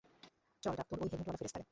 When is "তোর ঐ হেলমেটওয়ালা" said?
0.89-1.39